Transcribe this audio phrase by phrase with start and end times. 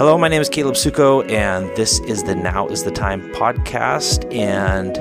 [0.00, 4.34] Hello, my name is Caleb Suko, and this is the Now is the Time podcast.
[4.34, 4.96] And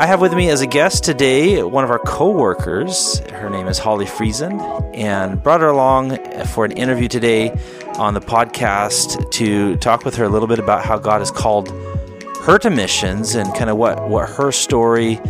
[0.00, 3.18] I have with me as a guest today one of our co-workers.
[3.28, 4.58] Her name is Holly Friesen,
[4.96, 7.50] and brought her along for an interview today
[7.98, 11.68] on the podcast to talk with her a little bit about how God has called
[12.44, 15.20] her to missions and kind of what what her story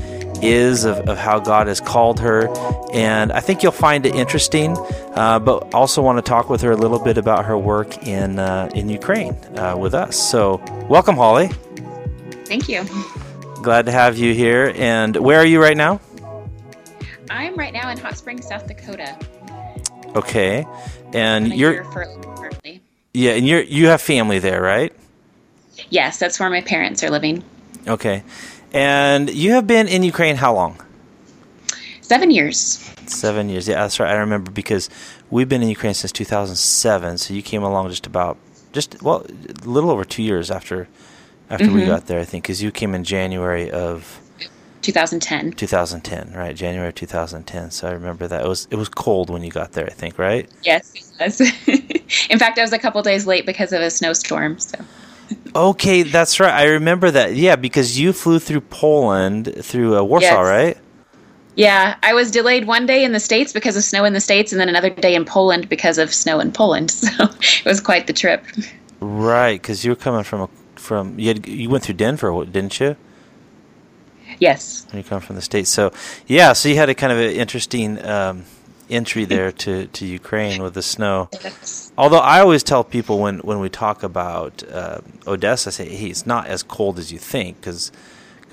[0.42, 2.48] is of, of how God has called her.
[2.92, 4.76] And I think you'll find it interesting,
[5.14, 8.38] uh, but also want to talk with her a little bit about her work in,
[8.38, 10.16] uh, in Ukraine uh, with us.
[10.16, 11.48] So, welcome, Holly.
[12.46, 12.84] Thank you.
[13.62, 14.72] Glad to have you here.
[14.76, 16.00] And where are you right now?
[17.30, 19.16] I'm right now in Hot Springs, South Dakota.
[20.14, 20.66] Okay.
[21.14, 21.84] And you're.
[21.84, 22.82] Currently.
[23.14, 24.92] Yeah, and you're you have family there, right?
[25.90, 27.44] Yes, that's where my parents are living.
[27.86, 28.22] Okay.
[28.72, 30.80] And you have been in Ukraine how long?
[32.00, 32.90] Seven years.
[33.06, 33.68] Seven years.
[33.68, 34.10] Yeah, that's right.
[34.10, 34.88] I remember because
[35.30, 37.18] we've been in Ukraine since 2007.
[37.18, 38.38] So you came along just about,
[38.72, 39.26] just well,
[39.64, 40.88] a little over two years after
[41.50, 41.74] after mm-hmm.
[41.74, 44.20] we got there, I think, because you came in January of
[44.80, 45.52] 2010.
[45.52, 46.56] 2010, right?
[46.56, 47.70] January 2010.
[47.70, 49.86] So I remember that it was it was cold when you got there.
[49.86, 50.48] I think, right?
[50.62, 51.40] Yes, yes.
[52.30, 54.58] in fact, I was a couple days late because of a snowstorm.
[54.58, 54.78] So.
[55.54, 56.52] Okay, that's right.
[56.52, 57.34] I remember that.
[57.34, 60.46] Yeah, because you flew through Poland through uh, Warsaw, yes.
[60.46, 60.78] right?
[61.54, 64.52] Yeah, I was delayed one day in the states because of snow in the states,
[64.52, 66.90] and then another day in Poland because of snow in Poland.
[67.02, 68.44] So it was quite the trip.
[69.00, 72.80] Right, because you were coming from a, from you had, you went through Denver, didn't
[72.80, 72.96] you?
[74.38, 74.86] Yes.
[74.90, 75.92] When you come from the states, so
[76.26, 78.44] yeah, so you had a kind of an interesting um,
[78.92, 81.28] entry there to, to Ukraine with the snow.
[81.96, 86.08] Although I always tell people when, when we talk about uh, Odessa, I say, hey,
[86.08, 87.90] it's not as cold as you think because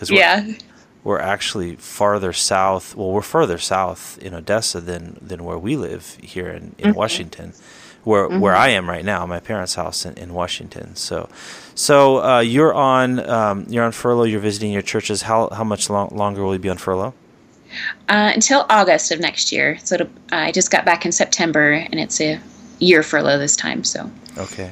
[0.09, 0.45] yeah.
[0.45, 0.55] we're,
[1.03, 2.95] we're actually farther south.
[2.95, 6.97] Well, we're further south in Odessa than, than where we live here in, in mm-hmm.
[6.97, 7.53] Washington,
[8.03, 8.39] where mm-hmm.
[8.39, 10.95] where I am right now, my parents' house in, in Washington.
[10.95, 11.29] So
[11.75, 14.23] so uh, you're on um, you're on furlough.
[14.23, 15.23] You're visiting your churches.
[15.23, 17.13] How how much long, longer will you be on furlough?
[18.07, 19.77] Uh, until August of next year.
[19.83, 22.39] So uh, I just got back in September, and it's a
[22.79, 23.83] year furlough this time.
[23.83, 24.71] So okay.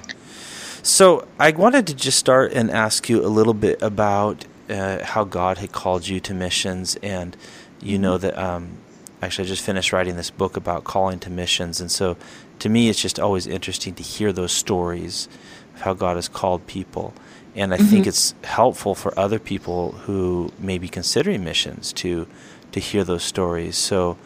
[0.81, 5.23] So I wanted to just start and ask you a little bit about uh, how
[5.25, 7.35] God had called you to missions, and
[7.81, 8.03] you mm-hmm.
[8.03, 8.77] know that um,
[9.21, 12.17] actually I just finished writing this book about calling to missions, and so
[12.59, 15.27] to me it's just always interesting to hear those stories
[15.75, 17.13] of how God has called people.
[17.55, 17.87] And I mm-hmm.
[17.87, 22.27] think it's helpful for other people who may be considering missions to
[22.71, 23.77] to hear those stories.
[23.77, 24.17] So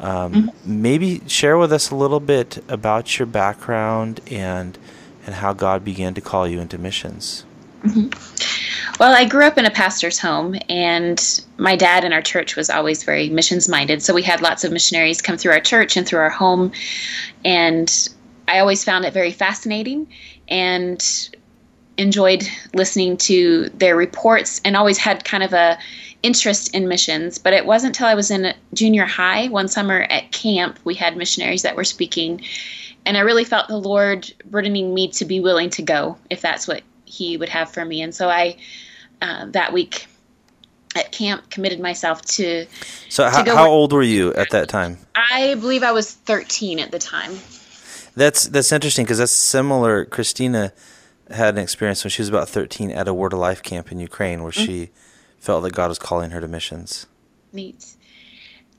[0.00, 0.82] um, mm-hmm.
[0.82, 4.78] maybe share with us a little bit about your background and
[5.26, 7.44] and how God began to call you into missions.
[7.82, 8.08] Mm-hmm.
[8.98, 12.70] Well, I grew up in a pastor's home, and my dad in our church was
[12.70, 14.02] always very missions minded.
[14.02, 16.72] So we had lots of missionaries come through our church and through our home,
[17.44, 18.08] and
[18.48, 20.08] I always found it very fascinating
[20.48, 21.04] and
[21.98, 25.78] enjoyed listening to their reports, and always had kind of a
[26.22, 30.32] interest in missions, but it wasn't until I was in junior high one summer at
[30.32, 32.42] camp we had missionaries that were speaking,
[33.06, 36.66] and I really felt the Lord burdening me to be willing to go if that's
[36.66, 38.02] what He would have for me.
[38.02, 38.56] And so I
[39.22, 40.06] uh, that week
[40.96, 42.66] at camp committed myself to.
[43.08, 44.98] So to how, how old were you at that time?
[45.14, 47.38] I believe I was 13 at the time.
[48.16, 50.04] That's that's interesting because that's similar.
[50.04, 50.72] Christina
[51.30, 54.00] had an experience when she was about 13 at a Word of Life camp in
[54.00, 54.64] Ukraine where mm-hmm.
[54.64, 54.90] she
[55.38, 57.06] felt that God was calling her to missions.
[57.52, 57.94] Neat.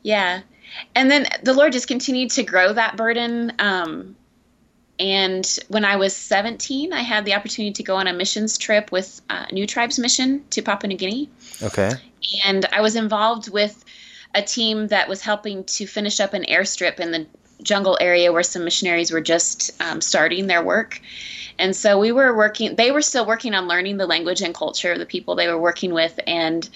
[0.03, 0.42] Yeah.
[0.96, 3.53] And then the Lord just continued to grow that burden.
[3.59, 4.16] Um,
[5.00, 8.92] and when I was 17, I had the opportunity to go on a missions trip
[8.92, 11.30] with uh, New Tribes Mission to Papua New Guinea.
[11.64, 11.94] Okay.
[12.46, 13.84] And I was involved with
[14.36, 17.25] a team that was helping to finish up an airstrip in the
[17.64, 21.02] jungle area where some missionaries were just um, starting their work.
[21.58, 24.94] And so we were working, they were still working on learning the language and culture
[24.94, 26.18] of the people they were working with.
[26.25, 26.68] And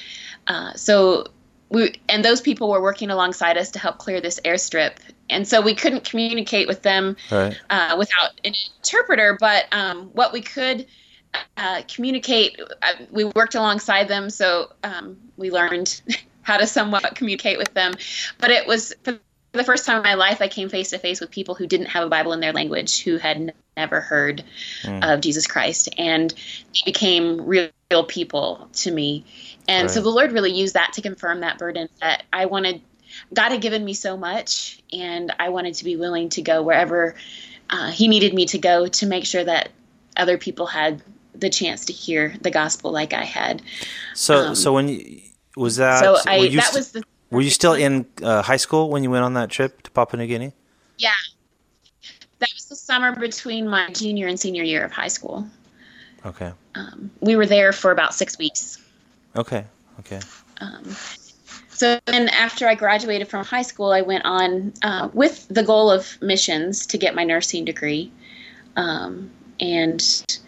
[0.48, 1.28] uh, so
[1.70, 4.98] we, and those people were working alongside us to help clear this airstrip.
[5.30, 7.58] And so we couldn't communicate with them right.
[7.70, 10.86] uh, without an interpreter, but um, what we could
[11.58, 14.30] uh, communicate, uh, we worked alongside them.
[14.30, 16.02] So um, we learned
[16.42, 17.94] how to somewhat communicate with them.
[18.38, 19.18] But it was for
[19.54, 21.88] the first time in my life, I came face to face with people who didn't
[21.88, 24.44] have a Bible in their language, who had never heard
[24.84, 25.14] mm.
[25.14, 29.26] of Jesus Christ, and they became real, real people to me.
[29.68, 29.94] And right.
[29.94, 32.82] so the Lord really used that to confirm that burden that I wanted.
[33.34, 37.16] God had given me so much, and I wanted to be willing to go wherever
[37.70, 39.70] uh, He needed me to go to make sure that
[40.18, 41.02] other people had
[41.36, 43.62] the chance to hear the gospel like I had.
[44.14, 45.22] So, um, so when you,
[45.56, 46.00] was that?
[46.00, 47.04] So I that st- was the.
[47.34, 50.22] Were you still in uh, high school when you went on that trip to Papua
[50.22, 50.54] New Guinea?
[51.00, 51.10] Yeah,
[52.38, 55.48] that was the summer between my junior and senior year of high school.
[56.28, 56.52] Okay.
[56.76, 58.80] Um, we were there for about six weeks.
[59.36, 59.66] Okay.
[60.02, 60.20] Okay.
[60.62, 60.96] Um,
[61.70, 65.90] so then, after I graduated from high school, I went on uh, with the goal
[65.90, 68.12] of missions to get my nursing degree,
[68.76, 70.40] um, and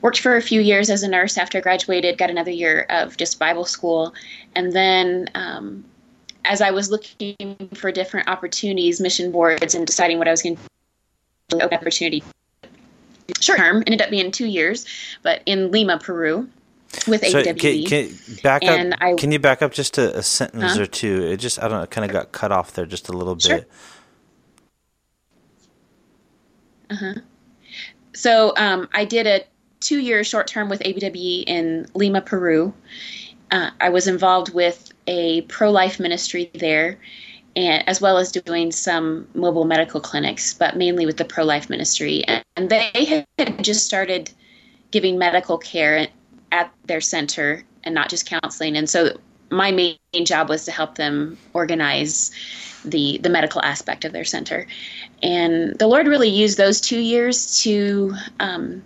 [0.00, 2.16] worked for a few years as a nurse after I graduated.
[2.16, 4.14] Got another year of just Bible school,
[4.54, 5.84] and then um,
[6.44, 10.56] as I was looking for different opportunities, mission boards, and deciding what I was going
[10.56, 10.62] to
[11.48, 12.22] do, open opportunity
[13.40, 14.86] short term ended up being two years,
[15.22, 16.48] but in Lima, Peru
[17.06, 17.54] with so AWE.
[17.54, 18.10] Can, can,
[18.42, 20.82] back up, I, can you back up just a, a sentence huh?
[20.82, 21.22] or two?
[21.22, 23.58] It just I don't know, kind of got cut off there just a little sure.
[23.58, 23.70] bit.
[26.90, 27.14] Uh huh.
[28.14, 29.44] So um, I did a
[29.80, 32.74] two-year short term with ABWE in Lima, Peru.
[33.52, 36.98] Uh, I was involved with a pro-life ministry there,
[37.54, 42.24] and as well as doing some mobile medical clinics, but mainly with the pro-life ministry.
[42.24, 44.32] And, and they had just started
[44.90, 46.08] giving medical care
[46.50, 48.76] at their center and not just counseling.
[48.76, 49.18] And so
[49.50, 52.30] my main job was to help them organize
[52.84, 54.66] the the medical aspect of their center.
[55.22, 58.82] And the Lord really used those two years to um,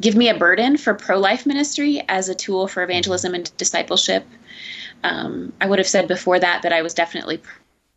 [0.00, 4.26] give me a burden for pro life ministry as a tool for evangelism and discipleship.
[5.04, 7.40] Um, I would have said before that that I was definitely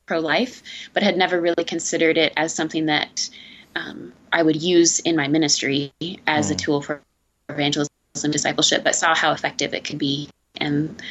[0.06, 0.62] pro life,
[0.94, 3.30] but had never really considered it as something that
[3.76, 5.94] um, I would use in my ministry
[6.28, 6.52] as mm.
[6.52, 7.02] a tool for
[7.50, 7.92] evangelism
[8.24, 11.02] and discipleship, but saw how effective it could be, and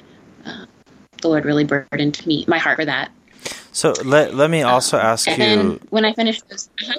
[0.44, 0.66] uh,
[1.22, 3.10] the Lord really burdened me my heart for that.
[3.72, 5.80] So let let me also um, ask you.
[5.90, 6.68] when I finished those.
[6.82, 6.98] Uh-huh.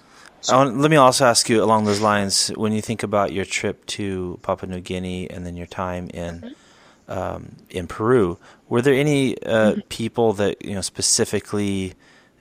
[0.49, 2.47] Want, let me also ask you along those lines.
[2.49, 6.41] When you think about your trip to Papua New Guinea and then your time in
[6.41, 7.11] mm-hmm.
[7.11, 9.81] um, in Peru, were there any uh, mm-hmm.
[9.89, 11.93] people that you know specifically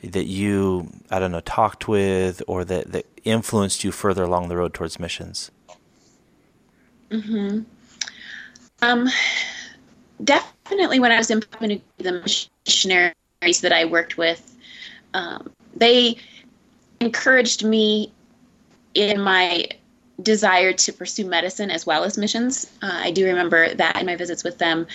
[0.03, 4.57] that you I don't know talked with or that that influenced you further along the
[4.57, 5.51] road towards missions?
[7.11, 7.61] Hmm.
[8.81, 9.09] Um.
[10.23, 14.55] Definitely, when I was in Papua New Guinea, the missionaries that I worked with,
[15.15, 16.19] um, they
[17.01, 18.13] encouraged me
[18.95, 19.67] in my
[20.23, 22.71] desire to pursue medicine as well as missions.
[22.83, 24.87] Uh, I do remember that in my visits with them,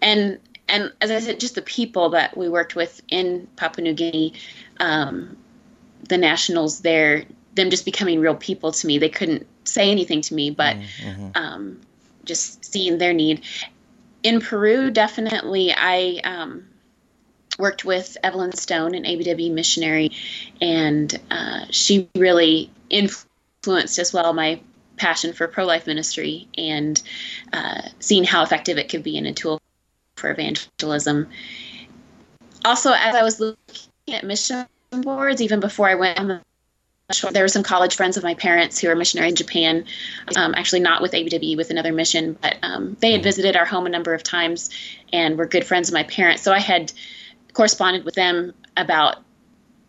[0.00, 0.38] and
[0.68, 4.32] and as I said, just the people that we worked with in Papua New Guinea,
[4.80, 5.36] um,
[6.08, 8.96] the nationals there, them just becoming real people to me.
[8.96, 11.28] They couldn't say anything to me, but mm-hmm.
[11.34, 11.80] um,
[12.24, 13.42] just seeing their need.
[14.22, 16.64] In Peru, definitely, I um,
[17.62, 20.10] worked with Evelyn Stone, an ABWE missionary,
[20.60, 24.60] and uh, she really influenced as well my
[24.96, 27.00] passion for pro life ministry and
[27.52, 29.60] uh, seeing how effective it could be in a tool
[30.16, 31.28] for evangelism.
[32.64, 36.40] Also, as I was looking at mission boards, even before I went on the
[37.30, 39.84] there were some college friends of my parents who are missionary in Japan,
[40.34, 43.24] um, actually not with ABWE, with another mission, but um, they had mm-hmm.
[43.24, 44.70] visited our home a number of times
[45.12, 46.42] and were good friends of my parents.
[46.42, 46.90] So I had
[47.52, 49.16] corresponded with them about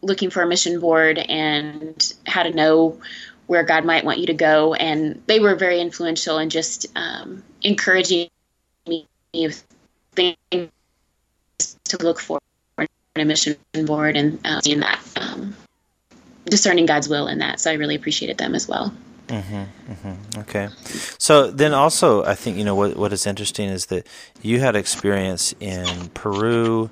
[0.01, 2.99] looking for a mission board and how to know
[3.47, 4.73] where God might want you to go.
[4.73, 8.29] And they were very influential in just um, encouraging
[8.87, 9.63] me with
[10.13, 10.37] things
[11.85, 12.39] to look for
[13.15, 13.55] in a mission
[13.85, 15.55] board and uh, seeing that um,
[16.45, 17.59] discerning God's will in that.
[17.59, 18.93] So I really appreciated them as well.
[19.27, 20.39] Mm-hmm, mm-hmm.
[20.41, 20.67] Okay,
[21.17, 24.05] so then also I think you know what what is interesting is that
[24.41, 26.89] you had experience in Peru,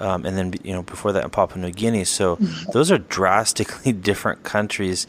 [0.00, 2.04] um, and then you know before that in Papua New Guinea.
[2.04, 2.70] So mm-hmm.
[2.72, 5.06] those are drastically different countries.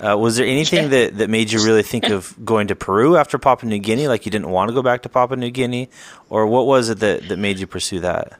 [0.00, 3.38] Uh, was there anything that, that made you really think of going to Peru after
[3.38, 4.08] Papua New Guinea?
[4.08, 5.88] Like you didn't want to go back to Papua New Guinea,
[6.30, 8.38] or what was it that that made you pursue that?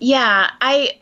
[0.00, 0.98] Yeah, I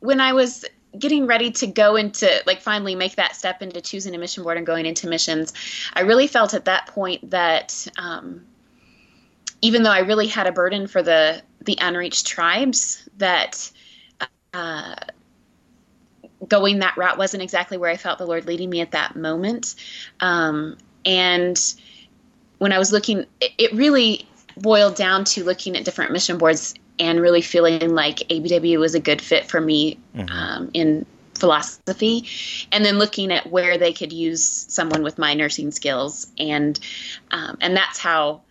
[0.00, 0.64] when I was
[0.98, 4.56] getting ready to go into like finally make that step into choosing a mission board
[4.56, 5.52] and going into missions,
[5.94, 8.44] I really felt at that point that um,
[9.64, 13.72] even though I really had a burden for the the unreached tribes, that
[14.52, 14.94] uh,
[16.46, 19.74] going that route wasn't exactly where I felt the Lord leading me at that moment.
[20.20, 21.58] Um, and
[22.58, 24.28] when I was looking, it, it really
[24.58, 29.00] boiled down to looking at different mission boards and really feeling like ABWE was a
[29.00, 30.28] good fit for me mm-hmm.
[30.30, 31.06] um, in
[31.38, 32.28] philosophy,
[32.70, 36.78] and then looking at where they could use someone with my nursing skills, and
[37.30, 38.42] um, and that's how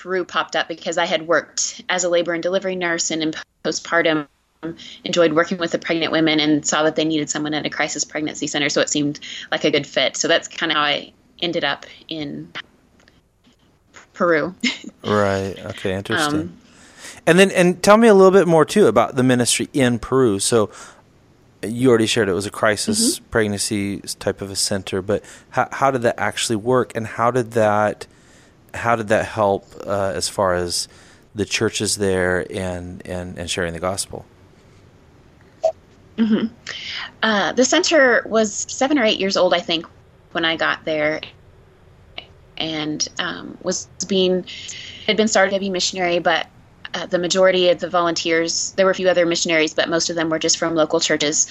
[0.00, 3.34] Peru popped up because I had worked as a labor and delivery nurse and in
[3.62, 4.26] postpartum
[5.04, 8.04] enjoyed working with the pregnant women and saw that they needed someone at a crisis
[8.04, 9.18] pregnancy center so it seemed
[9.50, 12.52] like a good fit so that's kind of how i ended up in
[14.12, 14.54] peru
[15.04, 16.60] right okay interesting um,
[17.26, 20.38] and then, and tell me a little bit more too about the ministry in Peru.
[20.38, 20.70] So,
[21.62, 23.30] you already shared it was a crisis mm-hmm.
[23.30, 27.52] pregnancy type of a center, but how, how did that actually work, and how did
[27.52, 28.06] that
[28.74, 30.88] how did that help uh, as far as
[31.34, 34.24] the churches there and and, and sharing the gospel?
[36.16, 36.52] Mm-hmm.
[37.22, 39.86] Uh, the center was seven or eight years old, I think,
[40.32, 41.20] when I got there,
[42.58, 44.44] and um, was being
[45.06, 46.46] had been started to be missionary, but
[46.92, 50.16] uh, the majority of the volunteers, there were a few other missionaries, but most of
[50.16, 51.46] them were just from local churches,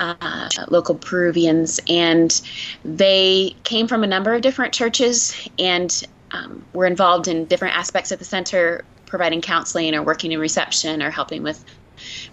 [0.00, 2.40] uh, local Peruvians, and
[2.84, 8.12] they came from a number of different churches and um, were involved in different aspects
[8.12, 11.64] of the center, providing counseling or working in reception or helping with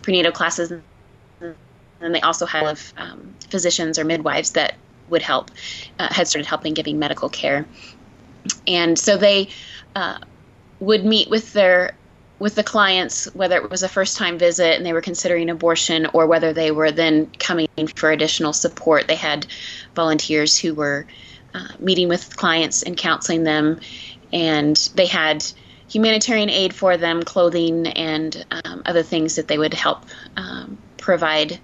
[0.01, 0.73] prenatal classes.
[2.01, 4.75] And they also have um, physicians or midwives that
[5.09, 5.51] would help,
[5.99, 7.65] uh, had started helping giving medical care.
[8.67, 9.49] And so they
[9.95, 10.19] uh,
[10.79, 11.95] would meet with their
[12.37, 16.05] with the clients, whether it was a first time visit and they were considering abortion
[16.13, 19.47] or whether they were then coming for additional support, they had
[19.95, 21.07] volunteers who were
[21.55, 23.79] uh, meeting with clients and counseling them,
[24.33, 25.45] and they had
[25.87, 30.03] humanitarian aid for them, clothing, and um, other things that they would help
[30.35, 31.59] um, provide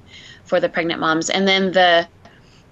[0.46, 1.30] for the pregnant moms.
[1.30, 2.08] And then the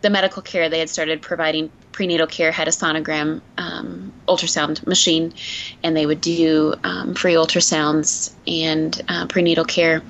[0.01, 5.33] the medical care they had started providing prenatal care had a sonogram um, ultrasound machine,
[5.83, 10.01] and they would do um, free ultrasounds and uh, prenatal care.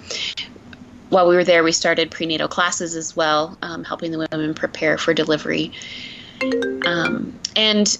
[1.10, 5.00] While we were there, we started prenatal classes as well, um, helping the women prepare
[5.00, 5.72] for delivery.
[6.86, 7.98] Um, and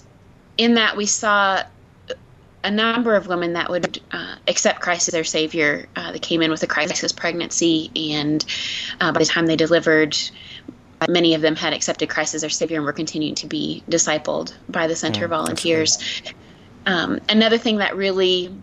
[0.58, 1.64] in that, we saw
[2.64, 5.88] a number of women that would uh, accept Christ as their Savior.
[5.96, 8.44] Uh, they came in with a crisis pregnancy, and
[9.00, 10.18] uh, by the time they delivered,
[11.08, 14.54] many of them had accepted Christ as their Savior and were continuing to be discipled
[14.68, 15.98] by the center mm, volunteers.
[16.86, 18.54] Um, another thing that really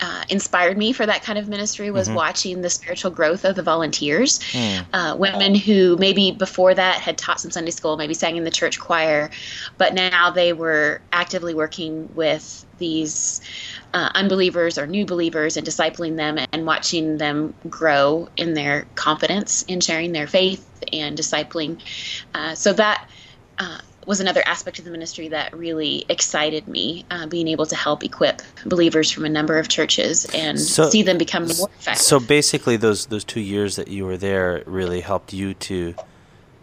[0.00, 2.16] uh, inspired me for that kind of ministry was mm-hmm.
[2.16, 4.40] watching the spiritual growth of the volunteers.
[4.52, 4.86] Mm.
[4.92, 8.50] Uh, women who maybe before that had taught some Sunday school, maybe sang in the
[8.50, 9.30] church choir,
[9.78, 13.40] but now they were actively working with these
[13.92, 19.62] uh, unbelievers or new believers and discipling them and watching them grow in their confidence
[19.62, 21.80] in sharing their faith and discipling.
[22.34, 23.08] Uh, so that
[23.58, 27.76] uh, was another aspect of the ministry that really excited me, uh, being able to
[27.76, 32.02] help equip believers from a number of churches and so, see them become more effective.
[32.02, 35.94] So basically, those those two years that you were there really helped you to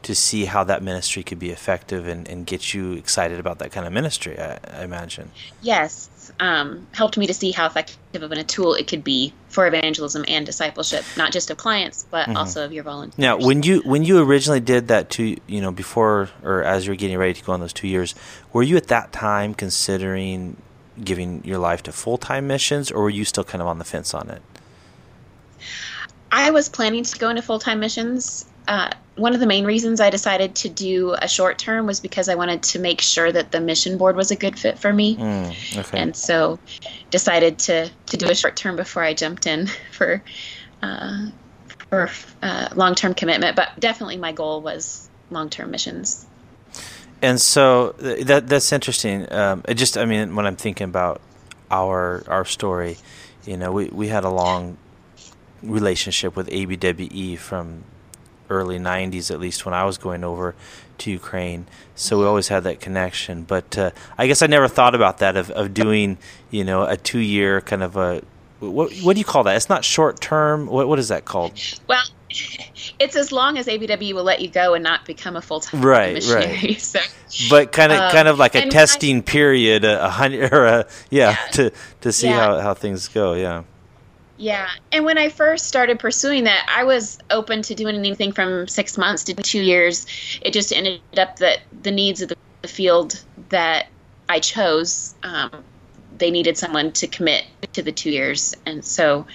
[0.04, 3.72] to see how that ministry could be effective and, and get you excited about that
[3.72, 4.40] kind of ministry.
[4.40, 5.32] I, I imagine.
[5.62, 9.68] Yes, um, helped me to see how effective of a tool it could be for
[9.68, 12.38] evangelism and discipleship, not just of clients, but mm-hmm.
[12.38, 13.20] also of your volunteers.
[13.20, 16.92] Now, when you when you originally did that two, you know, before or as you
[16.92, 18.16] were getting ready to go on those two years,
[18.54, 20.58] were you at that time considering
[21.04, 23.86] giving your life to full time missions, or were you still kind of on the
[23.86, 24.42] fence on it?
[26.32, 28.46] I was planning to go into full time missions.
[28.72, 32.30] Uh, one of the main reasons I decided to do a short term was because
[32.30, 35.18] I wanted to make sure that the mission board was a good fit for me.
[35.18, 36.00] Mm, okay.
[36.00, 36.58] And so
[37.10, 40.24] decided to, to do a short term before I jumped in for
[40.82, 41.32] uh,
[41.90, 42.10] for
[42.42, 43.58] uh, long term commitment.
[43.58, 46.26] But definitely my goal was long term missions.
[47.22, 49.30] And so that that's interesting.
[49.34, 51.20] Um, it just I mean when I'm thinking about
[51.70, 53.00] our our story,
[53.46, 54.78] you know, we, we had a long
[55.62, 57.84] relationship with ABWE from
[58.52, 60.54] early 90s, at least when I was going over
[61.00, 61.66] to Ukraine.
[61.96, 63.44] So we always had that connection.
[63.44, 66.18] But uh, I guess I never thought about that of, of doing,
[66.52, 68.22] you know, a two year kind of a.
[68.60, 69.56] What, what do you call that?
[69.56, 70.68] It's not short term.
[70.68, 71.60] What, what is that called?
[71.88, 72.04] Well,
[73.00, 75.82] it's as long as ABWE will let you go and not become a full time
[75.82, 76.48] right, missionary.
[76.48, 76.82] Right.
[76.82, 77.00] So,
[77.50, 80.66] but kind of, um, kind of like a testing I, period, a, a hundred or
[80.66, 82.36] a yeah, yeah, to to see yeah.
[82.36, 83.34] how how things go.
[83.34, 83.64] Yeah.
[84.42, 84.70] Yeah.
[84.92, 88.98] And when I first started pursuing that, I was open to doing anything from six
[88.98, 90.08] months to two years.
[90.42, 92.30] It just ended up that the needs of
[92.64, 93.86] the field that
[94.28, 95.64] I chose, um,
[96.18, 98.56] they needed someone to commit to the two years.
[98.66, 99.28] And so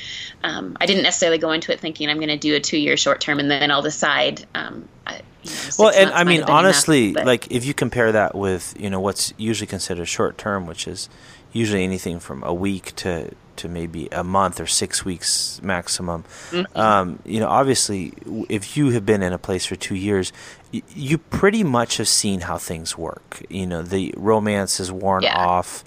[0.42, 2.96] um, I didn't necessarily go into it thinking I'm going to do a two year
[2.96, 4.44] short term and then I'll decide.
[4.56, 8.34] Um, I, you know, well, and I mean, honestly, enough, like if you compare that
[8.34, 11.08] with, you know, what's usually considered short term, which is
[11.56, 16.24] usually anything from a week to to maybe a month or six weeks maximum.
[16.50, 16.78] Mm-hmm.
[16.78, 18.12] Um, you know, obviously,
[18.48, 20.32] if you have been in a place for two years,
[20.72, 23.42] y- you pretty much have seen how things work.
[23.48, 25.38] You know, the romance is worn yeah.
[25.38, 25.84] off.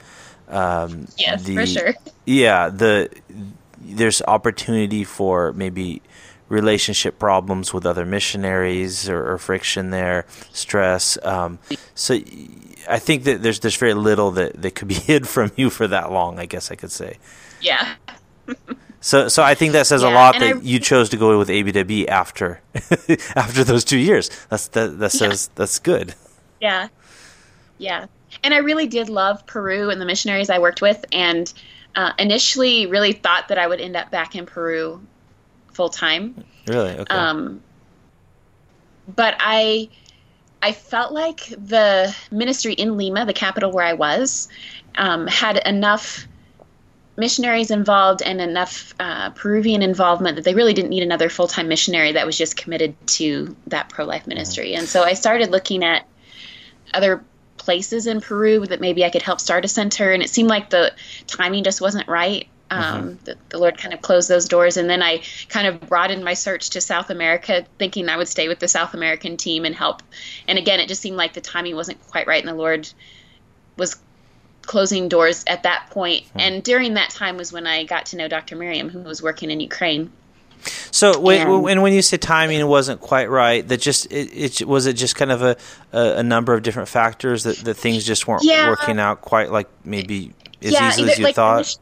[0.47, 1.93] Um, yes, the, for sure.
[2.25, 3.09] Yeah, the
[3.81, 6.01] there's opportunity for maybe
[6.49, 11.17] relationship problems with other missionaries or, or friction there, stress.
[11.23, 11.59] Um,
[11.95, 12.15] so
[12.89, 15.87] I think that there's there's very little that, that could be hid from you for
[15.87, 16.39] that long.
[16.39, 17.17] I guess I could say.
[17.61, 17.95] Yeah.
[19.01, 21.37] So, so I think that says Yeah, a lot that I- you chose to go
[21.37, 22.61] with ABWE after
[23.35, 24.29] after those two years.
[24.49, 26.15] That's that that says that's good.
[26.59, 26.89] Yeah.
[27.77, 28.07] Yeah.
[28.43, 31.03] And I really did love Peru and the missionaries I worked with.
[31.11, 31.51] And
[31.95, 35.01] uh, initially, really thought that I would end up back in Peru
[35.79, 36.43] full time.
[36.67, 36.91] Really?
[36.91, 37.15] Okay.
[37.15, 37.61] Um,
[39.15, 39.87] but I,
[40.61, 44.49] I felt like the ministry in Lima, the capital where I was,
[44.95, 46.27] um, had enough
[47.15, 51.69] missionaries involved and enough uh, Peruvian involvement that they really didn't need another full time
[51.69, 54.73] missionary that was just committed to that pro life ministry.
[54.73, 56.05] And so I started looking at
[56.93, 57.23] other
[57.55, 60.71] places in Peru that maybe I could help start a center, and it seemed like
[60.71, 60.91] the
[61.25, 62.49] timing just wasn't right.
[62.71, 66.23] Um, the, the Lord kind of closed those doors, and then I kind of broadened
[66.23, 69.73] my search to South America, thinking I would stay with the South American team and
[69.75, 70.03] help.
[70.47, 72.87] And again, it just seemed like the timing wasn't quite right, and the Lord
[73.77, 73.97] was
[74.61, 76.25] closing doors at that point.
[76.35, 78.55] And during that time was when I got to know Dr.
[78.55, 80.11] Miriam, who was working in Ukraine.
[80.91, 84.85] So, when, And- when you say timing wasn't quite right, that just it, it was
[84.85, 85.55] it just kind of a,
[85.93, 88.67] a, a number of different factors that, that things just weren't Yeah.
[88.69, 91.77] working out quite like maybe as yeah, easily either- as you like thought.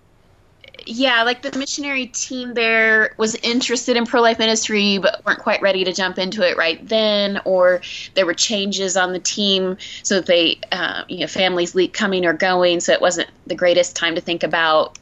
[0.85, 5.61] Yeah, like the missionary team there was interested in pro life ministry, but weren't quite
[5.61, 7.81] ready to jump into it right then, or
[8.15, 12.33] there were changes on the team, so that they, uh, you know, families coming or
[12.33, 14.97] going, so it wasn't the greatest time to think about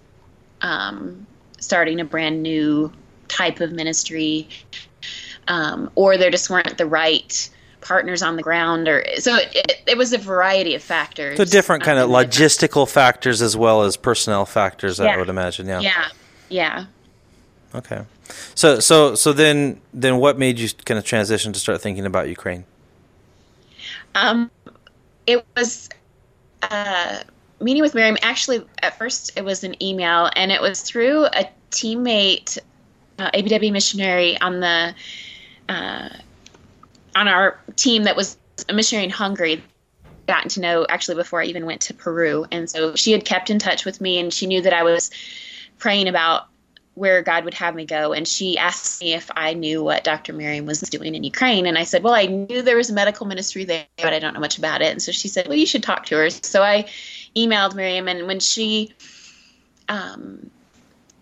[0.62, 1.26] um,
[1.60, 2.92] starting a brand new
[3.28, 4.48] type of ministry,
[5.48, 7.50] um, or there just weren't the right
[7.86, 11.38] partners on the ground, or so it, it, it was a variety of factors.
[11.38, 15.00] So different kind of um, logistical factors as well as personnel factors.
[15.00, 15.68] I would imagine.
[15.68, 15.80] Yeah.
[15.80, 16.08] Yeah,
[16.50, 16.86] yeah.
[17.76, 18.02] Okay.
[18.56, 22.28] So so so then then what made you kind of transition to start thinking about
[22.28, 22.66] Ukraine?
[24.16, 24.50] Um,
[25.28, 25.90] it was
[26.64, 27.20] uh,
[27.60, 28.18] meeting with Miriam.
[28.24, 32.58] Actually, at first it was an email, and it was through a teammate,
[33.20, 34.96] uh, ABWE missionary on the
[35.70, 36.10] uh,
[37.16, 38.38] on our team that was
[38.70, 39.64] a missionary in Hungary.
[40.28, 43.50] Gotten to know actually before I even went to Peru, and so she had kept
[43.50, 45.12] in touch with me, and she knew that I was
[45.78, 46.48] praying about
[46.96, 48.14] where God would have me go.
[48.14, 50.34] And she asked me if I knew what Dr.
[50.34, 51.66] Miriam was doing in Ukraine.
[51.66, 54.34] And I said, Well, I knew there was a medical ministry there, but I don't
[54.34, 54.92] know much about it.
[54.92, 56.30] And so she said, Well, you should talk to her.
[56.30, 56.86] So I
[57.36, 58.94] emailed Miriam, and when she
[59.90, 60.50] um,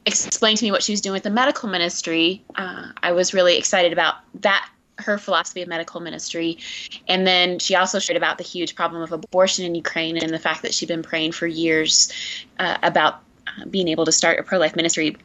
[0.05, 3.57] explained to me what she was doing with the medical ministry, uh, I was really
[3.57, 4.69] excited about that.
[4.99, 6.59] Her philosophy of medical ministry.
[7.07, 10.39] And then she also shared about the huge problem of abortion in Ukraine and the
[10.39, 12.11] fact that she'd been praying for years
[12.59, 15.17] uh, about uh, being able to start a pro life ministry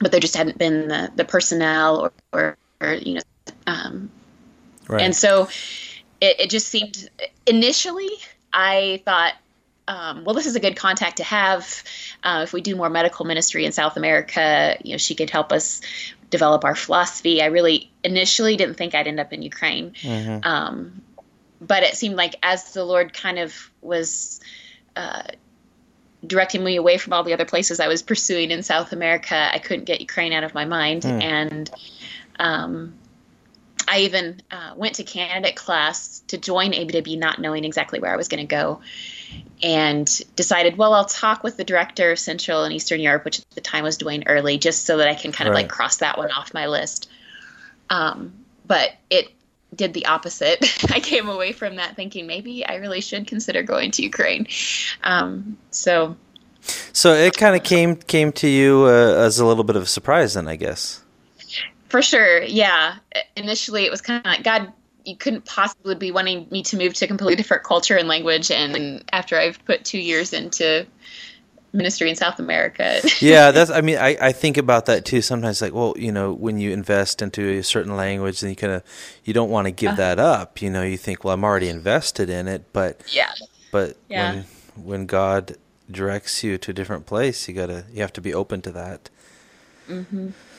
[0.00, 3.20] but there just hadn't been the, the personnel or, or, or you know
[3.66, 4.10] um,
[4.88, 5.02] Right.
[5.02, 5.48] and so
[6.20, 7.08] it, it just seemed
[7.46, 8.10] initially
[8.52, 9.34] i thought
[9.88, 11.82] um, well this is a good contact to have
[12.22, 15.52] uh, if we do more medical ministry in south america you know she could help
[15.52, 15.80] us
[16.30, 20.44] develop our philosophy i really initially didn't think i'd end up in ukraine Mhm.
[20.44, 21.02] um,
[21.60, 24.40] but it seemed like as the lord kind of was
[24.96, 25.22] uh,
[26.26, 29.58] directing me away from all the other places I was pursuing in South America, I
[29.58, 31.04] couldn't get Ukraine out of my mind.
[31.04, 31.20] Hmm.
[31.20, 31.70] And
[32.38, 32.94] um,
[33.88, 38.16] I even uh, went to candidate class to join ABWE, not knowing exactly where I
[38.16, 38.80] was going to go.
[39.62, 43.50] And decided, well, I'll talk with the director of Central and Eastern Europe, which at
[43.50, 45.62] the time was Dwayne Early, just so that I can kind of Right.
[45.62, 47.08] like cross that one off my list.
[47.88, 48.32] Um,
[48.66, 49.30] but it
[49.74, 50.58] did the opposite.
[50.92, 54.48] I came away from that thinking maybe I really should consider going to Ukraine.
[55.04, 56.16] Um, so
[56.92, 59.86] So it kind of came came to you uh, as a little bit of a
[59.86, 61.02] surprise, then I guess.
[61.88, 62.96] for sure, yeah.
[63.36, 64.72] Initially, it was kind of like God.
[65.04, 68.50] You couldn't possibly be wanting me to move to a completely different culture and language,
[68.50, 70.86] and after I've put two years into
[71.72, 73.70] ministry in South America, yeah, that's.
[73.70, 75.22] I mean, I, I think about that too.
[75.22, 78.72] Sometimes, like, well, you know, when you invest into a certain language, then you kind
[78.74, 78.82] of
[79.24, 80.62] you don't want to give that up.
[80.62, 83.32] You know, you think, well, I'm already invested in it, but yeah,
[83.70, 84.32] but Yeah.
[84.32, 84.44] when
[84.84, 85.56] when God
[85.90, 89.10] directs you to a different place, you gotta you have to be open to that.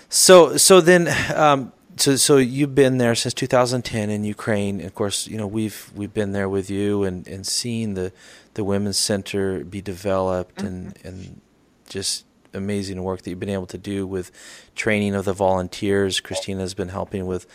[0.09, 1.07] So so then.
[1.35, 4.81] Um, so, so you've been there since 2010 in Ukraine.
[4.81, 8.11] Of course, you know we've we've been there with you and, and seen the,
[8.53, 11.07] the women's center be developed and mm-hmm.
[11.07, 11.41] and
[11.87, 14.31] just amazing work that you've been able to do with
[14.75, 16.19] training of the volunteers.
[16.19, 17.47] Christina has been helping with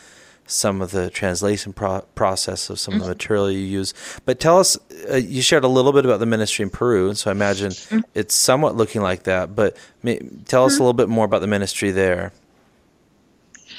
[0.46, 3.11] some of the translation pro- process of some of the mm-hmm.
[3.11, 3.92] material you use.
[4.24, 4.79] But tell us,
[5.11, 7.70] uh, you shared a little bit about the ministry in Peru, and so I imagine
[7.70, 8.01] mm-hmm.
[8.14, 9.55] it's somewhat looking like that.
[9.55, 12.33] But may, tell us a little bit more about the ministry there.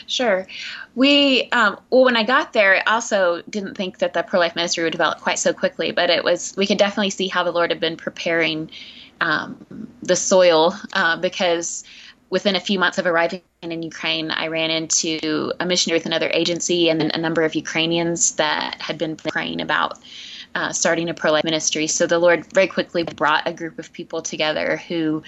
[0.10, 0.48] Sure.
[0.96, 4.56] We, um, well, when I got there, I also didn't think that the pro life
[4.56, 7.52] ministry would develop quite so quickly, but it was, we could definitely see how the
[7.52, 8.72] Lord had been preparing
[9.22, 11.84] um, the soil uh, because
[12.32, 16.32] within a few months of arriving in Ukraine, I ran into a missionary with another
[16.34, 20.00] agency and then a number of Ukrainians that had been praying about
[20.56, 21.86] uh, starting a pro life ministry.
[21.86, 25.24] So the Lord very quickly brought a group of people together who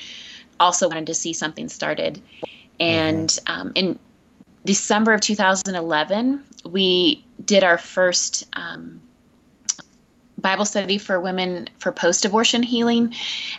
[0.60, 2.20] also wanted to see something started.
[2.80, 3.62] And mm-hmm.
[3.62, 4.00] um, in
[4.66, 9.02] December of 2011, we did our first um,
[10.38, 13.14] Bible study for women for post abortion healing.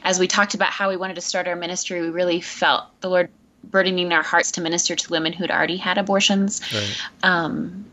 [0.04, 3.08] As we talked about how we wanted to start our ministry, we really felt the
[3.08, 3.30] Lord
[3.64, 6.60] burdening our hearts to minister to women who'd already had abortions.
[6.72, 6.96] Right.
[7.22, 7.84] Um,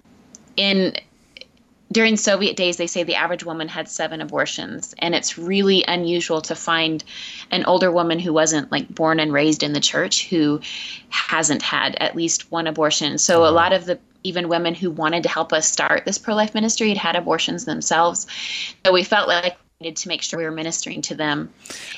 [0.58, 0.96] in
[1.92, 6.42] during Soviet days, they say the average woman had seven abortions, and it's really unusual
[6.42, 7.04] to find
[7.52, 10.62] an older woman who wasn't like born and raised in the church who
[11.10, 13.18] hasn't had at least one abortion.
[13.18, 13.50] So mm-hmm.
[13.50, 16.54] a lot of the even women who wanted to help us start this pro life
[16.54, 18.28] ministry had had abortions themselves.
[18.86, 21.54] So we felt like needed to make sure we were ministering to them.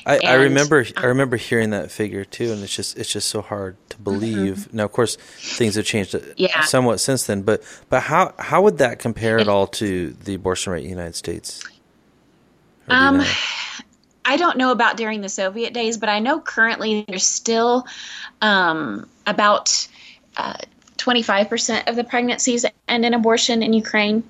[0.06, 3.28] I, and, I remember I remember hearing that figure too, and it's just it's just
[3.28, 4.04] so hard to mm-hmm.
[4.04, 4.54] believe.
[4.54, 4.76] Mm-hmm.
[4.76, 6.60] Now, of course, things have changed uh, yeah.
[6.60, 10.72] somewhat since then, but but how how would that compare at all to the abortion
[10.72, 11.64] rate in the United States?
[12.86, 13.30] Um, you know?
[14.24, 17.86] I don't know about during the Soviet days, but I know currently there's still
[18.40, 19.88] um, about.
[20.36, 20.56] Uh,
[20.98, 24.22] 25% of the pregnancies end in abortion in Ukraine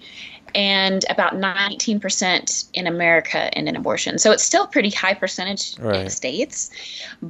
[0.55, 4.19] and about 19% in America in abortion.
[4.19, 5.97] So it's still a pretty high percentage right.
[5.97, 6.71] in the States,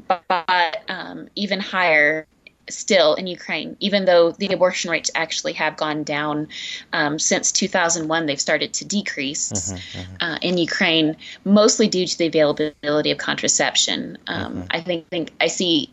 [0.09, 2.27] but um, even higher
[2.69, 6.49] still in Ukraine, even though the abortion rates actually have gone down
[6.93, 10.15] um, since 2001, they've started to decrease mm-hmm, mm-hmm.
[10.21, 14.19] Uh, in Ukraine, mostly due to the availability of contraception.
[14.27, 14.67] Um, mm-hmm.
[14.71, 15.93] I think, think I see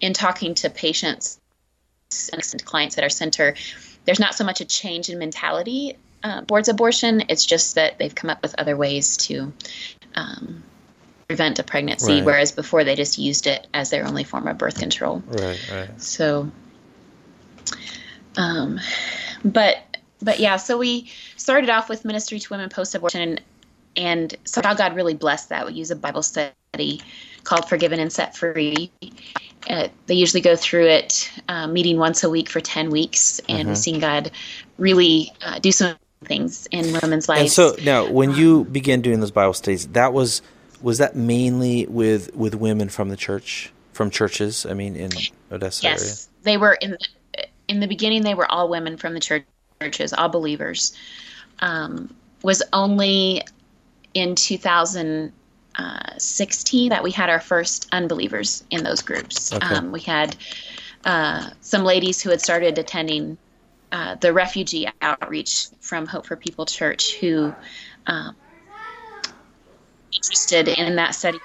[0.00, 1.40] in talking to patients
[2.32, 3.54] and clients at our center,
[4.04, 7.24] there's not so much a change in mentality uh, board's abortion.
[7.28, 9.52] It's just that they've come up with other ways to
[10.14, 10.62] um,
[11.28, 12.24] prevent a pregnancy, right.
[12.24, 15.22] whereas before they just used it as their only form of birth control.
[15.26, 16.02] Right, right.
[16.02, 16.50] So,
[18.36, 18.80] um,
[19.44, 19.78] but
[20.20, 23.40] but yeah, so we started off with ministry to women post abortion,
[23.96, 25.66] and, so how God really blessed that.
[25.66, 27.02] We use a Bible study
[27.44, 28.90] called Forgiven and Set Free.
[29.68, 33.58] Uh, they usually go through it, uh, meeting once a week for 10 weeks, and
[33.58, 33.68] mm-hmm.
[33.68, 34.30] we've seen God
[34.78, 37.40] really uh, do some things in women's lives.
[37.40, 40.42] And so now, when you began doing those Bible studies, that was
[40.80, 44.66] was that mainly with with women from the church, from churches?
[44.66, 45.10] I mean, in
[45.50, 46.16] Odessa yes, area.
[46.42, 46.98] they were in the,
[47.68, 48.22] in the beginning.
[48.22, 49.44] They were all women from the church,
[49.80, 50.96] churches, all believers.
[51.60, 53.42] Um, was only
[54.14, 55.32] in 2016
[56.92, 59.52] uh, that we had our first unbelievers in those groups.
[59.52, 59.64] Okay.
[59.64, 60.36] Um, we had
[61.04, 63.38] uh, some ladies who had started attending
[63.92, 67.54] uh, the refugee outreach from Hope for People Church who
[68.06, 68.34] um,
[70.12, 71.38] interested in that study.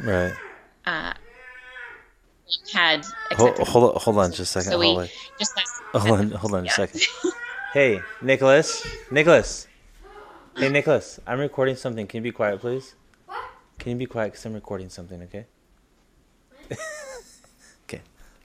[0.00, 0.32] Right.
[0.86, 1.12] Uh,
[2.72, 4.72] had hold, hold, hold on just a second.
[4.72, 5.08] So hold, on.
[5.38, 5.60] Just
[5.92, 6.70] hold on, hold on yeah.
[6.70, 7.00] a second.
[7.72, 9.68] hey, Nicholas, Nicholas.
[10.56, 11.20] Hey, Nicholas.
[11.26, 12.06] I'm recording something.
[12.06, 12.94] Can you be quiet, please?
[13.26, 13.44] What?
[13.78, 14.32] Can you be quiet?
[14.32, 15.22] Because I'm recording something.
[15.22, 15.46] Okay.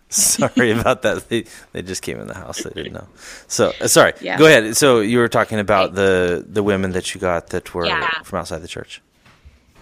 [0.11, 1.29] sorry about that.
[1.29, 2.63] They, they just came in the house.
[2.63, 3.07] They didn't know.
[3.47, 4.13] So uh, sorry.
[4.21, 4.37] Yeah.
[4.37, 4.75] Go ahead.
[4.75, 8.09] So you were talking about the the women that you got that were yeah.
[8.23, 9.01] from outside the church.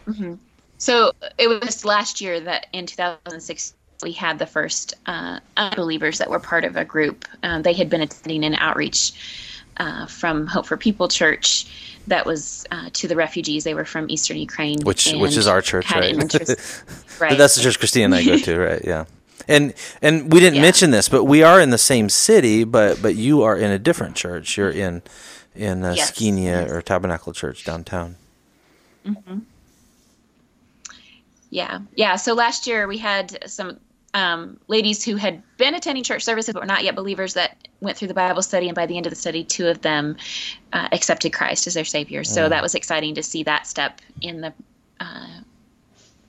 [0.06, 0.36] Mm-hmm.
[0.78, 6.30] So it was last year that in 2006 we had the first uh, unbelievers that
[6.30, 7.26] were part of a group.
[7.42, 9.14] Um, they had been attending an outreach
[9.78, 11.68] uh, from Hope for People Church
[12.08, 13.64] that was uh, to the refugees.
[13.64, 16.16] They were from Eastern Ukraine, which which is our church, right?
[17.20, 17.38] right.
[17.38, 18.82] That's the church Christina and I go to, right?
[18.84, 19.06] Yeah.
[19.48, 20.62] And and we didn't yeah.
[20.62, 23.80] mention this, but we are in the same city, but but you are in a
[23.80, 24.58] different church.
[24.58, 25.02] You're in
[25.56, 26.12] in uh, yes.
[26.12, 26.72] Skinia yes.
[26.72, 28.16] or Tabernacle Church downtown.
[29.06, 29.40] Mm-hmm.
[31.50, 32.18] Yeah, yeah.
[32.18, 33.80] So last year we had some
[34.14, 37.98] um, ladies who had been attending church services but were not yet believers that went
[37.98, 40.18] through the Bible study, and by the end of the study, two of them
[40.74, 42.24] uh, accepted Christ as their Savior.
[42.24, 42.50] So mm.
[42.50, 44.54] that was exciting to see that step in the
[45.00, 45.28] uh,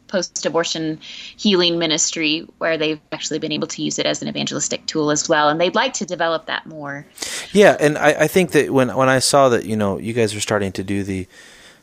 [0.09, 0.99] post abortion
[1.37, 5.29] healing ministry where they've actually been able to use it as an evangelistic tool as
[5.29, 5.49] well.
[5.49, 7.07] And they'd like to develop that more.
[7.53, 7.77] Yeah.
[7.79, 10.41] And I, I think that when, when I saw that, you know, you guys are
[10.41, 11.27] starting to do the,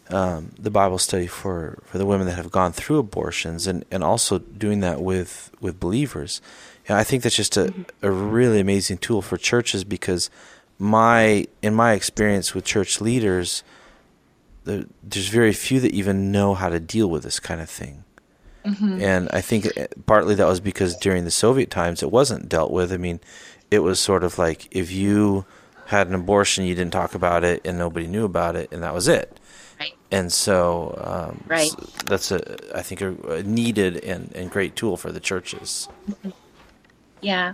[0.10, 4.04] um, the Bible study for, for the women that have gone through abortions and, and
[4.04, 6.42] also doing that with, with believers.
[6.88, 10.30] I think that's just a, a really amazing tool for churches because
[10.78, 13.64] my in my experience with church leaders,
[14.64, 18.04] there's very few that even know how to deal with this kind of thing.
[18.66, 19.02] Mm-hmm.
[19.02, 19.68] And I think
[20.06, 22.92] partly that was because during the Soviet times it wasn't dealt with.
[22.92, 23.20] I mean,
[23.72, 25.46] it was sort of like if you
[25.86, 28.94] had an abortion, you didn't talk about it, and nobody knew about it, and that
[28.94, 29.40] was it.
[29.80, 29.94] Right.
[30.12, 31.70] And so, um, right.
[31.70, 35.88] So that's a, I think, a, a, needed and, and great tool for the churches.
[37.22, 37.54] Yeah,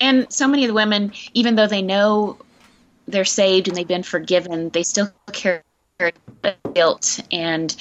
[0.00, 2.38] and so many of the women, even though they know
[3.08, 5.62] they're saved and they've been forgiven, they still carry
[6.74, 7.76] guilt and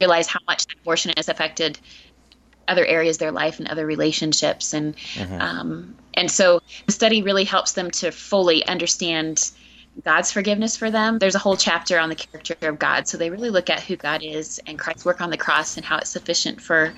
[0.00, 1.78] realize how much abortion has affected
[2.68, 5.40] other areas of their life and other relationships and mm-hmm.
[5.40, 9.50] um, and so the study really helps them to fully understand
[10.04, 11.18] God's forgiveness for them.
[11.18, 13.96] There's a whole chapter on the character of God, so they really look at who
[13.96, 16.94] God is and Christ's work on the cross and how it's sufficient for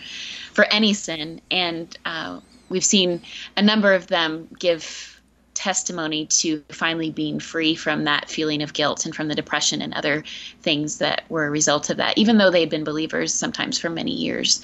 [0.52, 1.40] for any sin.
[1.50, 3.22] And uh, we've seen
[3.56, 5.14] a number of them give
[5.54, 9.94] testimony to finally being free from that feeling of guilt and from the depression and
[9.94, 10.24] other
[10.62, 14.12] things that were a result of that, even though they'd been believers sometimes for many
[14.12, 14.62] years.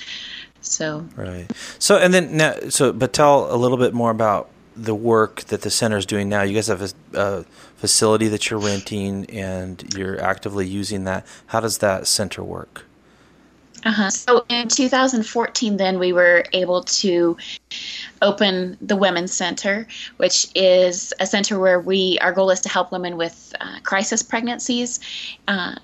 [0.60, 1.46] So right.
[1.78, 5.62] So and then now, so but tell a little bit more about the work that
[5.62, 6.42] the center is doing now.
[6.42, 7.44] You guys have a, a
[7.76, 11.26] facility that you're renting, and you're actively using that.
[11.46, 12.84] How does that center work?
[13.84, 14.10] Uh-huh.
[14.10, 17.36] So in 2014, then we were able to
[18.20, 19.86] open the Women's Center,
[20.18, 24.22] which is a center where we our goal is to help women with uh, crisis
[24.22, 25.00] pregnancies.
[25.48, 25.76] Uh,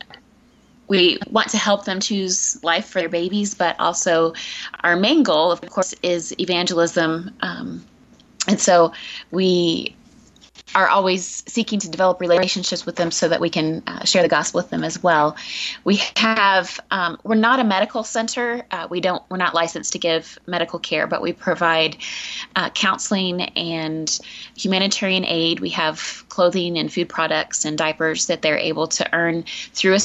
[0.88, 4.34] we want to help them choose life for their babies, but also
[4.80, 7.34] our main goal, of course, is evangelism.
[7.40, 7.84] Um,
[8.48, 8.92] and so
[9.30, 9.96] we
[10.74, 14.28] are always seeking to develop relationships with them so that we can uh, share the
[14.28, 15.36] gospel with them as well.
[15.84, 18.64] We have um, we're not a medical center.
[18.70, 21.96] Uh, we don't we're not licensed to give medical care, but we provide
[22.56, 24.18] uh, counseling and
[24.56, 25.60] humanitarian aid.
[25.60, 30.00] We have clothing and food products and diapers that they're able to earn through a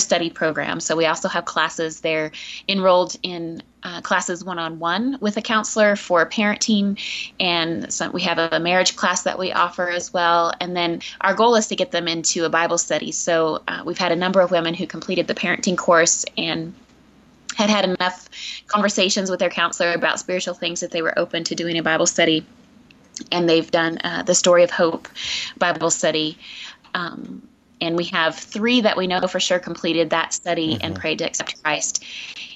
[0.00, 0.80] study program.
[0.80, 2.00] So we also have classes.
[2.00, 2.32] They're
[2.68, 6.98] enrolled in uh, classes one on one with a counselor for parenting,
[7.38, 10.52] and so we have a marriage class that we offer as well.
[10.60, 13.12] And then our goal is to get them into a Bible study.
[13.12, 16.74] So uh, we've had a number of women who completed the parenting course and
[17.56, 18.28] had had enough
[18.66, 22.06] conversations with their counselor about spiritual things that they were open to doing a Bible
[22.06, 22.46] study.
[23.32, 25.08] And they've done uh, the Story of Hope
[25.58, 26.38] Bible study.
[26.94, 27.42] Um,
[27.80, 30.84] and we have three that we know for sure completed that study mm-hmm.
[30.84, 32.04] and prayed to accept Christ.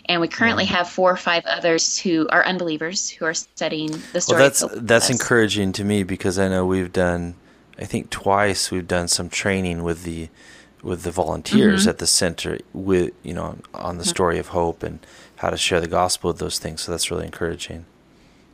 [0.06, 4.20] And we currently have four or five others who are unbelievers who are studying the
[4.20, 4.40] story.
[4.40, 7.34] Well, that's that's encouraging to me because I know we've done,
[7.78, 10.28] I think twice we've done some training with the
[10.82, 11.90] with the volunteers mm-hmm.
[11.90, 14.10] at the center with you know on the mm-hmm.
[14.10, 14.98] story of hope and
[15.36, 16.82] how to share the gospel with those things.
[16.82, 17.86] So that's really encouraging.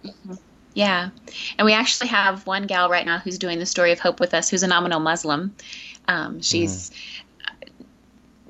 [0.05, 0.35] Mm-hmm.
[0.75, 1.11] Yeah,
[1.59, 4.35] and we actually have one gal right now who's doing the story of hope with
[4.35, 5.53] us, who's a nominal Muslim,
[6.11, 7.71] um, she's mm.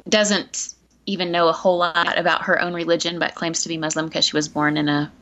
[0.09, 0.75] doesn't
[1.07, 4.25] even know a whole lot about her own religion, but claims to be Muslim because
[4.25, 5.13] she was born in a,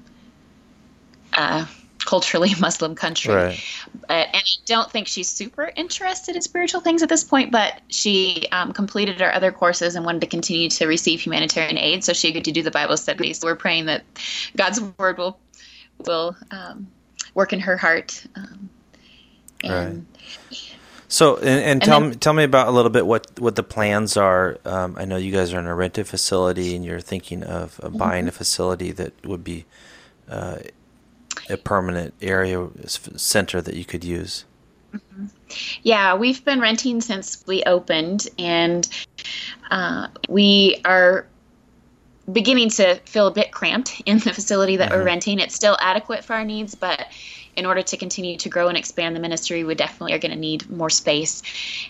[1.34, 3.34] a culturally Muslim country.
[3.34, 3.64] Right.
[4.06, 7.80] But, and I don't think she's super interested in spiritual things at this point, but
[7.88, 12.12] she um, completed her other courses and wanted to continue to receive humanitarian aid, so
[12.12, 13.38] she could do the Bible studies.
[13.38, 14.04] So we're praying that
[14.56, 15.38] God's word will
[16.06, 16.88] will um,
[17.34, 18.24] work in her heart.
[18.34, 18.70] Um,
[19.62, 20.06] and
[20.50, 20.74] right.
[21.08, 23.56] So, and, and, and tell then, me tell me about a little bit what what
[23.56, 24.58] the plans are.
[24.66, 27.96] Um, I know you guys are in a rented facility, and you're thinking of, of
[27.96, 28.28] buying mm-hmm.
[28.28, 29.64] a facility that would be
[30.28, 30.58] uh,
[31.48, 34.44] a permanent area center that you could use.
[34.92, 35.26] Mm-hmm.
[35.82, 38.86] Yeah, we've been renting since we opened, and
[39.70, 41.26] uh, we are
[42.30, 44.98] beginning to feel a bit cramped in the facility that mm-hmm.
[44.98, 45.38] we're renting.
[45.38, 47.06] It's still adequate for our needs, but
[47.56, 50.38] in order to continue to grow and expand the ministry, we definitely are going to
[50.38, 51.42] need more space.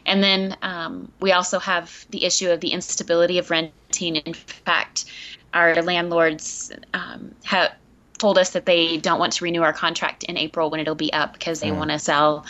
[0.07, 4.17] And then um, we also have the issue of the instability of renting.
[4.17, 5.05] In fact,
[5.53, 7.75] our landlords um, have
[8.19, 11.13] told us that they don't want to renew our contract in April when it'll be
[11.13, 11.79] up because they mm.
[11.79, 12.45] want to sell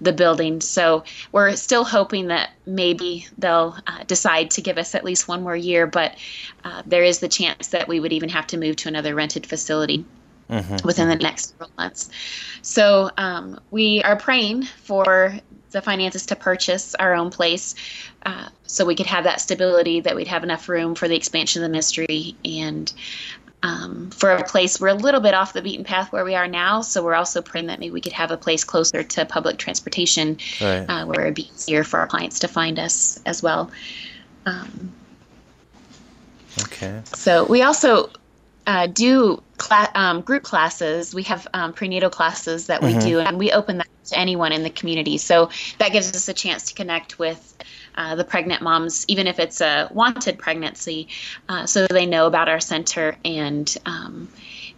[0.00, 0.60] the building.
[0.60, 5.42] So we're still hoping that maybe they'll uh, decide to give us at least one
[5.42, 6.16] more year, but
[6.64, 9.46] uh, there is the chance that we would even have to move to another rented
[9.46, 10.04] facility
[10.48, 10.76] mm-hmm.
[10.86, 12.10] within the next several months.
[12.62, 15.38] So um, we are praying for
[15.70, 17.74] the finances to purchase our own place
[18.26, 21.62] uh, so we could have that stability, that we'd have enough room for the expansion
[21.62, 22.92] of the ministry and
[23.62, 26.48] um, for a place we're a little bit off the beaten path where we are
[26.48, 29.58] now so we're also praying that maybe we could have a place closer to public
[29.58, 30.86] transportation right.
[30.88, 33.70] uh, where it'd be easier for our clients to find us as well
[34.46, 34.92] um,
[36.62, 38.10] okay so we also
[38.66, 41.14] uh, do cla- um, group classes.
[41.14, 43.08] We have um, prenatal classes that we mm-hmm.
[43.08, 45.18] do, and we open that to anyone in the community.
[45.18, 47.56] So that gives us a chance to connect with
[47.96, 51.08] uh, the pregnant moms, even if it's a wanted pregnancy,
[51.48, 54.28] uh, so they know about our center and um,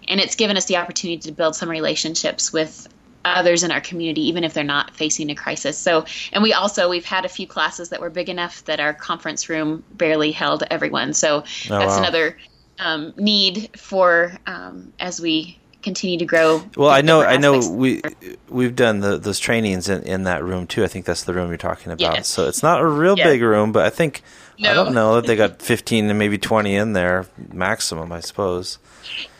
[0.09, 2.89] and it's given us the opportunity to build some relationships with
[3.25, 5.79] others in our community, even if they're not facing a crisis.
[5.79, 8.93] So, and we also we've had a few classes that were big enough that our
[8.93, 11.15] conference room barely held everyone.
[11.15, 11.99] So oh, that's wow.
[11.99, 12.37] another
[12.79, 16.63] um, need for um, as we continue to grow.
[16.77, 18.03] Well, I know, I know we
[18.49, 20.85] we've done the, those trainings in, in that room too.
[20.85, 22.01] I think that's the room you're talking about.
[22.01, 22.29] Yes.
[22.29, 23.27] So it's not a real yes.
[23.27, 24.23] big room, but I think
[24.59, 24.71] no.
[24.71, 28.79] I don't know that they got 15 and maybe 20 in there maximum, I suppose.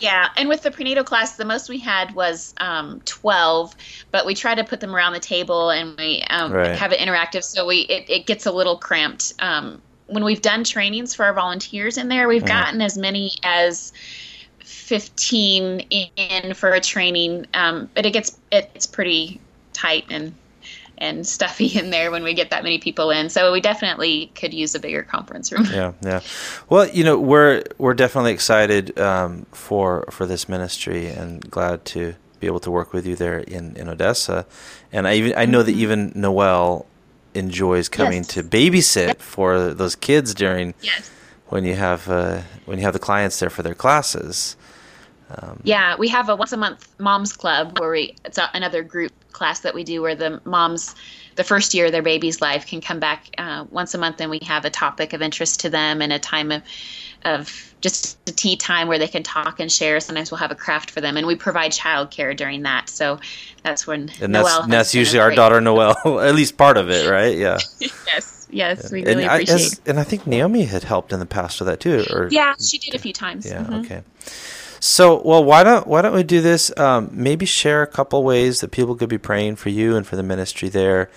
[0.01, 3.75] Yeah, and with the prenatal class, the most we had was um, 12,
[4.11, 6.77] but we try to put them around the table and we um, right.
[6.77, 9.35] have it interactive, so we it, it gets a little cramped.
[9.39, 12.49] Um, when we've done trainings for our volunteers in there, we've mm.
[12.49, 13.93] gotten as many as
[14.73, 19.41] 15 in for a training, um, but it gets it's pretty
[19.73, 20.35] tight and
[20.99, 23.29] and stuffy in there when we get that many people in.
[23.29, 25.67] So we definitely could use a bigger conference room.
[25.71, 26.21] Yeah, yeah.
[26.69, 32.15] Well, you know, we're we're definitely excited um, for for this ministry and glad to
[32.41, 34.47] be able to work with you there in, in Odessa.
[34.93, 35.81] And I even I know that mm-hmm.
[35.81, 36.87] even Noel
[37.35, 38.29] enjoys coming yes.
[38.29, 39.21] to babysit yep.
[39.21, 41.11] for those kids during yes.
[41.49, 44.57] when you have uh, when you have the clients there for their classes.
[45.39, 49.13] Um, yeah, we have a once a month moms club where we it's another group
[49.33, 50.95] class that we do where the moms
[51.37, 54.31] the first year of their baby's life can come back uh, once a month and
[54.31, 56.63] we have a topic of interest to them and a time of
[57.25, 60.01] of just a tea time where they can talk and share.
[60.01, 62.89] Sometimes we'll have a craft for them, and we provide childcare during that.
[62.89, 63.21] So
[63.63, 67.11] that's when and that's, Noel that's usually our daughter Noelle, at least part of it,
[67.11, 67.37] right?
[67.37, 67.59] Yeah.
[67.81, 69.55] yes, yes, we really and appreciate.
[69.55, 72.05] I, as, and I think Naomi had helped in the past with that too.
[72.11, 73.47] Or yeah, she did a few times.
[73.47, 73.63] Yeah.
[73.63, 73.75] Mm-hmm.
[73.75, 74.03] Okay.
[74.85, 76.77] So, well, why don't why don't we do this?
[76.77, 80.17] Um, maybe share a couple ways that people could be praying for you and for
[80.17, 81.09] the ministry there.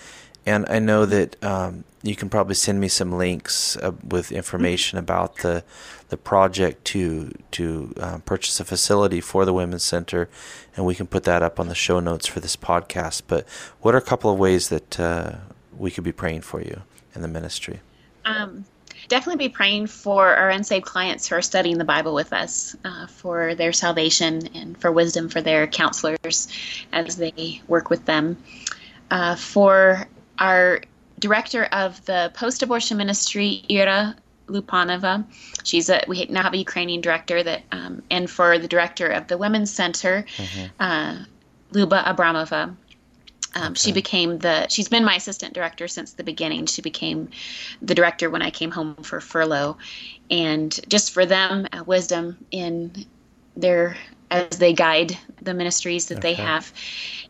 [0.45, 4.99] And I know that um, you can probably send me some links uh, with information
[4.99, 5.63] about the
[6.09, 10.29] the project to to uh, purchase a facility for the women's center,
[10.77, 13.23] and we can put that up on the show notes for this podcast.
[13.27, 13.47] But
[13.81, 15.37] what are a couple of ways that uh,
[15.75, 16.83] we could be praying for you
[17.15, 17.79] in the ministry?
[18.25, 18.65] Um,
[19.07, 23.07] definitely be praying for our unsaved clients who are studying the Bible with us uh,
[23.07, 26.47] for their salvation and for wisdom for their counselors
[26.91, 28.37] as they work with them.
[29.11, 30.07] Uh, for
[30.39, 30.81] our
[31.19, 34.15] director of the post abortion ministry, Ira
[34.47, 35.25] Lupanova.
[35.63, 39.27] She's a we now have a Ukrainian director that, um, and for the director of
[39.27, 40.65] the Women's Center, mm-hmm.
[40.79, 41.17] uh,
[41.71, 42.75] Luba Abramova.
[43.55, 43.73] Um, okay.
[43.75, 44.67] She became the.
[44.67, 46.65] She's been my assistant director since the beginning.
[46.65, 47.29] She became
[47.81, 49.77] the director when I came home for furlough,
[50.29, 53.05] and just for them, uh, wisdom in
[53.55, 53.95] their
[54.31, 56.33] as they guide the ministries that okay.
[56.33, 56.71] they have.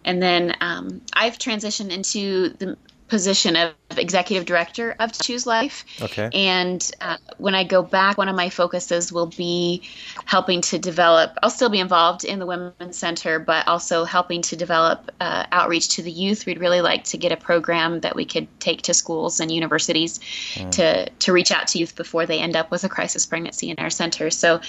[0.05, 5.85] And then um, I've transitioned into the position of executive director of Choose Life.
[6.01, 6.29] Okay.
[6.33, 9.83] And uh, when I go back, one of my focuses will be
[10.25, 11.37] helping to develop.
[11.43, 15.89] I'll still be involved in the Women's Center, but also helping to develop uh, outreach
[15.89, 16.45] to the youth.
[16.45, 20.19] We'd really like to get a program that we could take to schools and universities
[20.55, 20.71] mm.
[20.71, 23.77] to to reach out to youth before they end up with a crisis pregnancy in
[23.77, 24.31] our center.
[24.31, 24.61] So,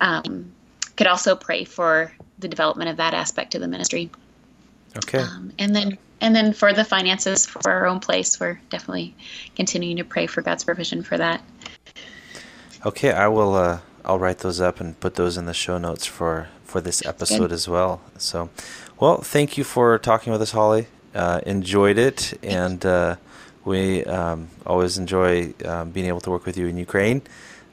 [0.00, 0.52] um,
[0.96, 4.10] could also pray for the development of that aspect of the ministry.
[4.96, 5.18] Okay.
[5.18, 9.14] Um, and then and then for the finances for our own place, we're definitely
[9.54, 11.42] continuing to pray for God's provision for that.
[12.84, 13.54] Okay, I will.
[13.54, 17.04] Uh, I'll write those up and put those in the show notes for for this
[17.04, 18.00] episode as well.
[18.18, 18.50] So,
[18.98, 20.86] well, thank you for talking with us, Holly.
[21.14, 23.16] Uh, enjoyed it, and uh,
[23.64, 27.22] we um, always enjoy um, being able to work with you in Ukraine.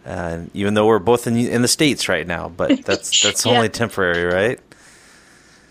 [0.06, 3.52] And even though we're both in in the states right now, but that's that's yeah.
[3.54, 4.60] only temporary, right?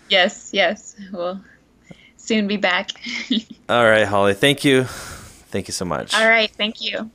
[0.09, 0.95] Yes, yes.
[1.11, 1.41] Well,
[2.23, 2.91] soon be back.
[3.69, 4.33] All right, Holly.
[4.33, 4.85] Thank you.
[4.85, 6.13] Thank you so much.
[6.15, 6.49] All right.
[6.49, 7.11] Thank you.